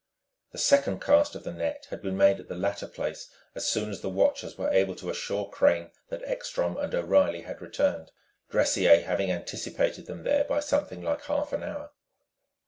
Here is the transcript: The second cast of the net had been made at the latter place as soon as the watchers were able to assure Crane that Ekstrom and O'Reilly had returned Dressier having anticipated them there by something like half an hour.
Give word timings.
The 0.51 0.57
second 0.57 0.99
cast 0.99 1.35
of 1.35 1.43
the 1.43 1.53
net 1.53 1.85
had 1.91 2.01
been 2.01 2.17
made 2.17 2.39
at 2.39 2.47
the 2.47 2.55
latter 2.55 2.87
place 2.87 3.29
as 3.53 3.67
soon 3.67 3.91
as 3.91 4.01
the 4.01 4.09
watchers 4.09 4.57
were 4.57 4.71
able 4.71 4.95
to 4.95 5.11
assure 5.11 5.47
Crane 5.47 5.91
that 6.09 6.23
Ekstrom 6.27 6.75
and 6.75 6.95
O'Reilly 6.95 7.41
had 7.41 7.61
returned 7.61 8.09
Dressier 8.49 9.01
having 9.01 9.29
anticipated 9.31 10.07
them 10.07 10.23
there 10.23 10.43
by 10.45 10.59
something 10.59 11.03
like 11.03 11.25
half 11.25 11.53
an 11.53 11.61
hour. 11.61 11.91